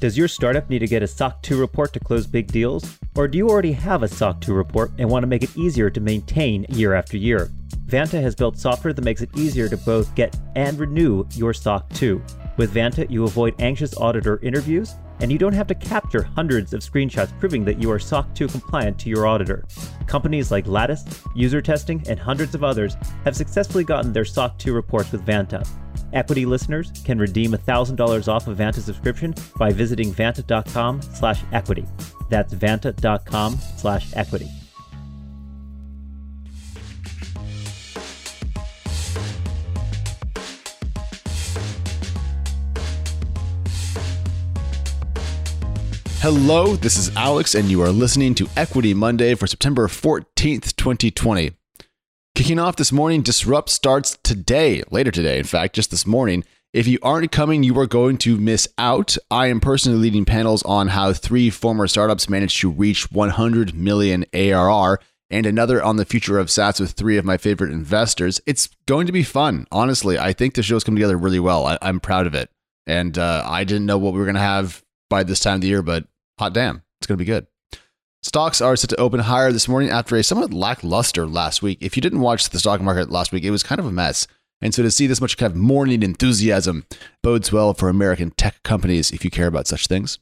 [0.00, 3.00] Does your startup need to get a SOC 2 report to close big deals?
[3.16, 5.90] Or do you already have a SOC 2 report and want to make it easier
[5.90, 7.50] to maintain year after year?
[7.86, 11.88] Vanta has built software that makes it easier to both get and renew your SOC
[11.94, 12.22] 2.
[12.58, 16.82] With Vanta, you avoid anxious auditor interviews, and you don't have to capture hundreds of
[16.82, 19.64] screenshots proving that you are SOC 2 compliant to your auditor.
[20.06, 24.72] Companies like Lattice, User Testing, and hundreds of others have successfully gotten their SOC 2
[24.72, 25.68] reports with Vanta.
[26.12, 31.86] Equity listeners can redeem $1,000 off a Vanta subscription by visiting vanta.com slash equity.
[32.28, 34.48] That's vanta.com slash equity.
[46.20, 51.57] Hello, this is Alex, and you are listening to Equity Monday for September 14th, 2020.
[52.38, 56.44] Kicking off this morning, Disrupt starts today, later today, in fact, just this morning.
[56.72, 59.16] If you aren't coming, you are going to miss out.
[59.28, 64.24] I am personally leading panels on how three former startups managed to reach 100 million
[64.32, 68.40] ARR and another on the future of SaaS with three of my favorite investors.
[68.46, 69.66] It's going to be fun.
[69.72, 71.66] Honestly, I think the show's come together really well.
[71.66, 72.50] I, am proud of it.
[72.86, 75.62] And uh, I didn't know what we were going to have by this time of
[75.62, 76.06] the year, but
[76.38, 77.48] hot damn, it's going to be good.
[78.22, 81.78] Stocks are set to open higher this morning after a somewhat lackluster last week.
[81.80, 84.26] If you didn't watch the stock market last week, it was kind of a mess.
[84.60, 86.84] And so to see this much kind of morning enthusiasm
[87.22, 90.18] bodes well for American tech companies if you care about such things.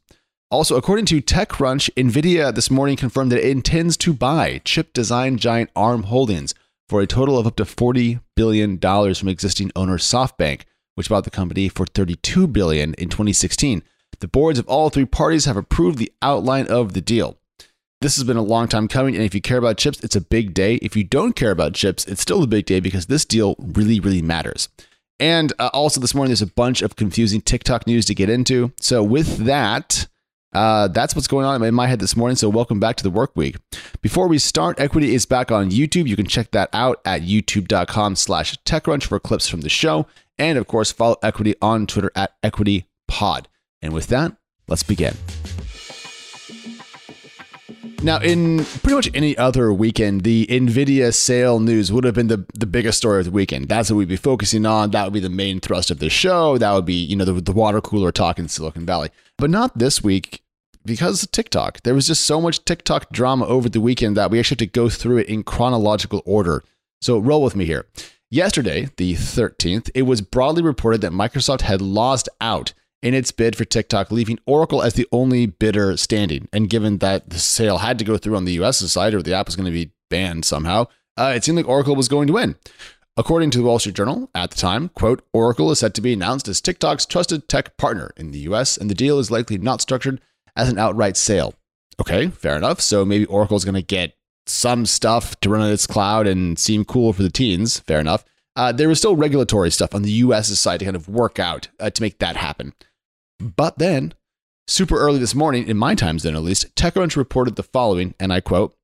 [0.50, 5.38] Also, according to TechCrunch, Nvidia this morning confirmed that it intends to buy chip design
[5.38, 6.54] giant ARM Holdings
[6.90, 10.62] for a total of up to $40 billion from existing owner SoftBank,
[10.96, 13.82] which bought the company for 32 billion in 2016.
[14.20, 17.38] The boards of all three parties have approved the outline of the deal.
[18.02, 20.20] This has been a long time coming, and if you care about chips, it's a
[20.20, 20.74] big day.
[20.76, 24.00] If you don't care about chips, it's still a big day because this deal really,
[24.00, 24.68] really matters.
[25.18, 28.70] And uh, also, this morning, there's a bunch of confusing TikTok news to get into.
[28.78, 30.08] So, with that,
[30.52, 32.36] uh, that's what's going on in my head this morning.
[32.36, 33.56] So, welcome back to the work week.
[34.02, 36.06] Before we start, Equity is back on YouTube.
[36.06, 40.06] You can check that out at youtube.com slash TechCrunch for clips from the show.
[40.38, 43.46] And of course, follow Equity on Twitter at EquityPod.
[43.80, 44.36] And with that,
[44.68, 45.16] let's begin.
[48.06, 52.46] Now, in pretty much any other weekend, the NVIDIA sale news would have been the,
[52.54, 53.68] the biggest story of the weekend.
[53.68, 54.92] That's what we'd be focusing on.
[54.92, 56.56] That would be the main thrust of the show.
[56.56, 59.10] That would be, you know, the, the water cooler talk in Silicon Valley.
[59.36, 60.44] But not this week
[60.84, 61.82] because TikTok.
[61.82, 64.66] There was just so much TikTok drama over the weekend that we actually have to
[64.66, 66.62] go through it in chronological order.
[67.00, 67.86] So roll with me here.
[68.30, 73.56] Yesterday, the 13th, it was broadly reported that Microsoft had lost out in its bid
[73.56, 76.48] for TikTok, leaving Oracle as the only bidder standing.
[76.52, 79.34] And given that the sale had to go through on the US side or the
[79.34, 80.86] app was going to be banned somehow,
[81.16, 82.56] uh, it seemed like Oracle was going to win.
[83.18, 86.12] According to the Wall Street Journal at the time, quote, Oracle is set to be
[86.12, 89.80] announced as TikTok's trusted tech partner in the US, and the deal is likely not
[89.80, 90.20] structured
[90.54, 91.54] as an outright sale.
[91.98, 92.80] Okay, fair enough.
[92.80, 94.14] So maybe Oracle's going to get
[94.46, 97.80] some stuff to run on its cloud and seem cool for the teens.
[97.80, 98.24] Fair enough.
[98.56, 101.68] Uh, there was still regulatory stuff on the US side to kind of work out
[101.78, 102.72] uh, to make that happen.
[103.38, 104.14] But then,
[104.66, 108.32] super early this morning, in my time zone at least, TechCrunch reported the following, and
[108.32, 108.74] I quote,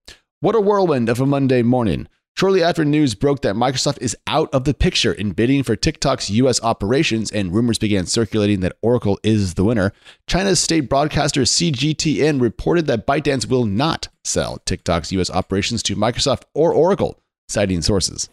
[0.41, 2.07] What a whirlwind of a Monday morning.
[2.35, 6.31] Shortly after news broke that Microsoft is out of the picture in bidding for TikTok's
[6.31, 9.93] US operations and rumors began circulating that Oracle is the winner,
[10.27, 16.45] China's state broadcaster CGTN reported that ByteDance will not sell TikTok's US operations to Microsoft
[16.55, 17.19] or Oracle,
[17.49, 18.31] citing sources.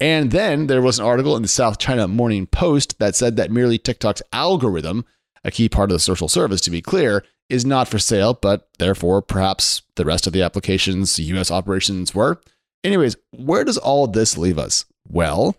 [0.00, 3.50] And then there was an article in the South China Morning Post that said that
[3.50, 5.04] merely TikTok's algorithm
[5.44, 8.68] a key part of the social service, to be clear, is not for sale, but
[8.78, 12.40] therefore perhaps the rest of the application's US operations were.
[12.84, 14.84] Anyways, where does all this leave us?
[15.08, 15.56] Well,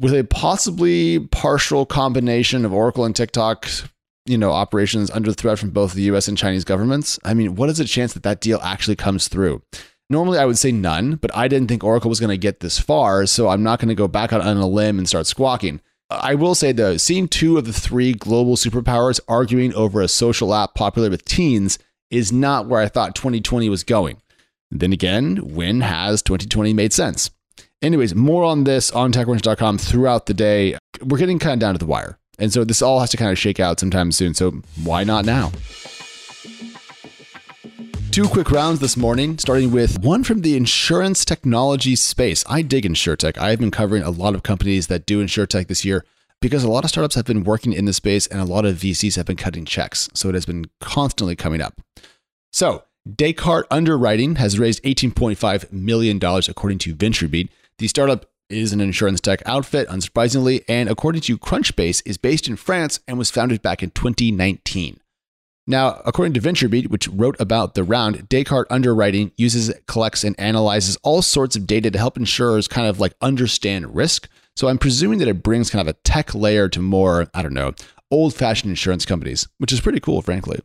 [0.00, 3.68] with a possibly partial combination of Oracle and TikTok,
[4.26, 7.70] you know, operations under threat from both the US and Chinese governments, I mean, what
[7.70, 9.62] is the chance that that deal actually comes through?
[10.10, 12.78] Normally, I would say none, but I didn't think Oracle was going to get this
[12.78, 15.80] far, so I'm not going to go back out on a limb and start squawking.
[16.10, 20.54] I will say though, seeing two of the three global superpowers arguing over a social
[20.54, 21.78] app popular with teens
[22.10, 24.16] is not where I thought 2020 was going.
[24.70, 27.30] Then again, when has 2020 made sense?
[27.82, 30.78] Anyways, more on this on TechCrunch.com throughout the day.
[31.02, 32.18] We're getting kind of down to the wire.
[32.38, 34.32] And so this all has to kind of shake out sometime soon.
[34.32, 35.52] So why not now?
[38.18, 42.42] Two quick rounds this morning, starting with one from the insurance technology space.
[42.48, 43.38] I dig insurtech.
[43.38, 46.04] I've been covering a lot of companies that do insurtech this year
[46.42, 48.74] because a lot of startups have been working in the space and a lot of
[48.74, 50.08] VCs have been cutting checks.
[50.14, 51.80] So it has been constantly coming up.
[52.52, 57.50] So Descartes Underwriting has raised $18.5 million according to VentureBeat.
[57.78, 62.56] The startup is an insurance tech outfit, unsurprisingly, and according to Crunchbase, is based in
[62.56, 64.98] France and was founded back in 2019.
[65.68, 70.96] Now, according to VentureBeat, which wrote about the round, Descartes Underwriting uses, collects, and analyzes
[71.02, 74.30] all sorts of data to help insurers kind of like understand risk.
[74.56, 77.52] So I'm presuming that it brings kind of a tech layer to more, I don't
[77.52, 77.74] know,
[78.10, 80.58] old fashioned insurance companies, which is pretty cool, frankly.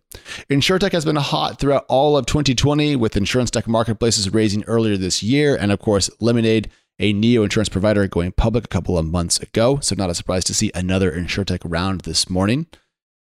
[0.50, 5.22] InsurTech has been hot throughout all of 2020, with insurance tech marketplaces raising earlier this
[5.22, 9.38] year, and of course, Lemonade, a neo insurance provider, going public a couple of months
[9.38, 9.80] ago.
[9.82, 12.68] So, not a surprise to see another InsurTech round this morning.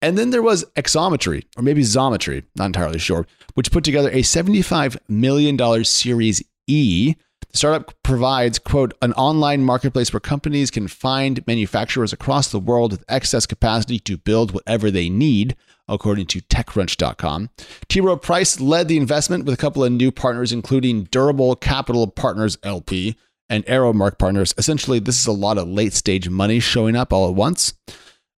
[0.01, 4.21] And then there was Exometry, or maybe Zometry, not entirely sure, which put together a
[4.21, 7.15] $75 million Series E.
[7.51, 12.91] The startup provides, quote, an online marketplace where companies can find manufacturers across the world
[12.91, 15.55] with excess capacity to build whatever they need,
[15.87, 17.49] according to TechCrunch.com.
[17.87, 18.01] T.
[18.01, 22.57] Rowe Price led the investment with a couple of new partners, including Durable Capital Partners
[22.63, 23.17] LP
[23.49, 24.53] and ArrowMark Partners.
[24.57, 27.73] Essentially, this is a lot of late stage money showing up all at once.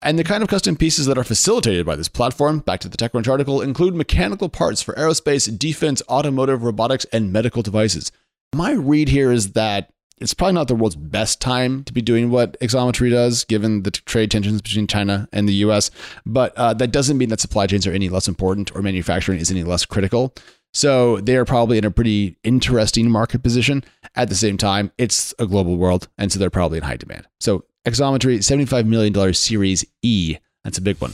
[0.03, 2.97] And the kind of custom pieces that are facilitated by this platform, back to the
[2.97, 8.11] TechCrunch article, include mechanical parts for aerospace, defense, automotive, robotics, and medical devices.
[8.53, 12.29] My read here is that it's probably not the world's best time to be doing
[12.29, 15.89] what Exometry does, given the trade tensions between China and the US.
[16.25, 19.51] But uh, that doesn't mean that supply chains are any less important or manufacturing is
[19.51, 20.33] any less critical.
[20.73, 23.83] So they are probably in a pretty interesting market position.
[24.15, 27.27] At the same time, it's a global world, and so they're probably in high demand.
[27.39, 30.37] So Exometry, $75 million Series E.
[30.63, 31.13] That's a big one.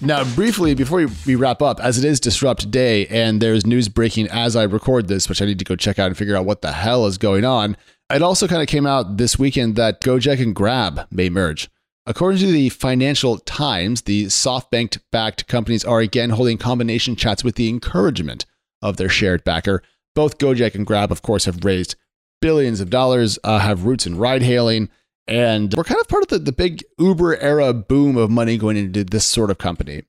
[0.00, 4.28] Now, briefly, before we wrap up, as it is Disrupt Day and there's news breaking
[4.28, 6.62] as I record this, which I need to go check out and figure out what
[6.62, 7.76] the hell is going on,
[8.08, 11.68] it also kind of came out this weekend that Gojek and Grab may merge.
[12.06, 17.56] According to the Financial Times, the SoftBank backed companies are again holding combination chats with
[17.56, 18.46] the encouragement
[18.80, 19.82] of their shared backer.
[20.14, 21.96] Both Gojek and Grab, of course, have raised
[22.40, 24.88] billions of dollars, uh, have roots in ride hailing,
[25.28, 28.78] and we're kind of part of the, the big Uber era boom of money going
[28.78, 30.02] into this sort of company.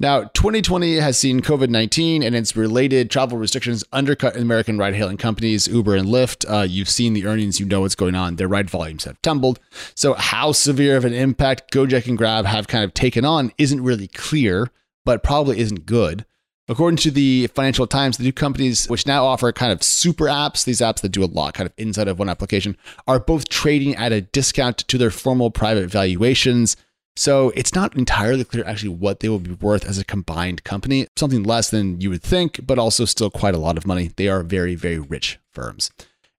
[0.00, 5.16] Now, 2020 has seen COVID 19 and its related travel restrictions undercut American ride hailing
[5.16, 6.44] companies, Uber and Lyft.
[6.50, 8.34] Uh, you've seen the earnings, you know what's going on.
[8.34, 9.60] Their ride volumes have tumbled.
[9.94, 13.82] So, how severe of an impact Gojek and Grab have kind of taken on isn't
[13.82, 14.72] really clear,
[15.04, 16.26] but probably isn't good.
[16.66, 20.64] According to the Financial Times, the two companies, which now offer kind of super apps,
[20.64, 23.94] these apps that do a lot kind of inside of one application, are both trading
[23.96, 26.76] at a discount to their formal private valuations.
[27.16, 31.06] So it's not entirely clear actually what they will be worth as a combined company.
[31.16, 34.10] Something less than you would think, but also still quite a lot of money.
[34.16, 35.90] They are very, very rich firms.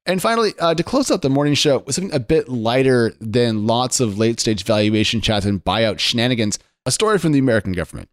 [0.08, 3.68] And finally, uh, to close out the morning show with something a bit lighter than
[3.68, 8.10] lots of late stage valuation chats and buyout shenanigans, a story from the American government.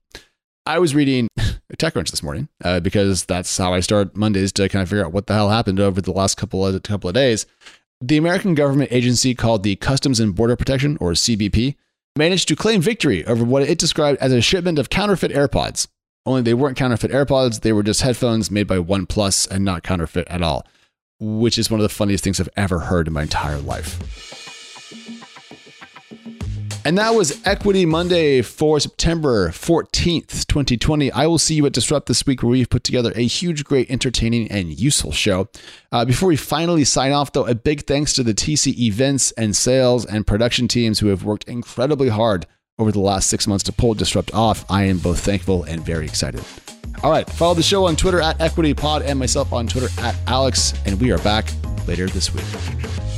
[0.64, 1.28] I was reading
[1.76, 5.12] TechCrunch this morning uh, because that's how I start Mondays to kind of figure out
[5.12, 7.46] what the hell happened over the last couple of couple of days.
[8.00, 11.76] The American government agency called the Customs and Border Protection, or CBP,
[12.16, 15.88] managed to claim victory over what it described as a shipment of counterfeit AirPods.
[16.26, 20.28] Only they weren't counterfeit AirPods; they were just headphones made by OnePlus and not counterfeit
[20.28, 20.66] at all.
[21.18, 24.41] Which is one of the funniest things I've ever heard in my entire life.
[26.84, 31.12] And that was Equity Monday for September 14th, 2020.
[31.12, 33.88] I will see you at Disrupt this week where we've put together a huge, great,
[33.88, 35.48] entertaining, and useful show.
[35.92, 39.54] Uh, before we finally sign off, though, a big thanks to the TC events and
[39.54, 42.46] sales and production teams who have worked incredibly hard
[42.80, 44.68] over the last six months to pull Disrupt off.
[44.68, 46.42] I am both thankful and very excited.
[47.04, 50.16] All right, follow the show on Twitter at Equity Pod and myself on Twitter at
[50.26, 51.46] Alex, and we are back
[51.86, 53.11] later this week.